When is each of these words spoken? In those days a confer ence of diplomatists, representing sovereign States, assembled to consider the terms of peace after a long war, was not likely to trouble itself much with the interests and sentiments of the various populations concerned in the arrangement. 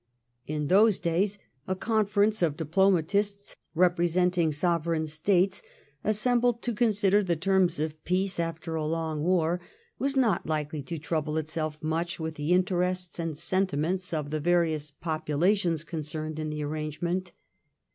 In 0.47 0.65
those 0.65 0.97
days 0.97 1.37
a 1.67 1.75
confer 1.75 2.23
ence 2.23 2.41
of 2.41 2.57
diplomatists, 2.57 3.55
representing 3.75 4.51
sovereign 4.51 5.05
States, 5.05 5.61
assembled 6.03 6.63
to 6.63 6.73
consider 6.73 7.21
the 7.21 7.35
terms 7.35 7.79
of 7.79 8.03
peace 8.03 8.39
after 8.39 8.73
a 8.73 8.83
long 8.87 9.21
war, 9.21 9.61
was 9.99 10.17
not 10.17 10.47
likely 10.47 10.81
to 10.81 10.97
trouble 10.97 11.37
itself 11.37 11.83
much 11.83 12.19
with 12.19 12.33
the 12.33 12.51
interests 12.51 13.19
and 13.19 13.37
sentiments 13.37 14.11
of 14.11 14.31
the 14.31 14.39
various 14.39 14.89
populations 14.89 15.83
concerned 15.83 16.39
in 16.39 16.49
the 16.49 16.63
arrangement. 16.63 17.31